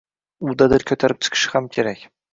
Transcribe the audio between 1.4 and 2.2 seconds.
ham kerak.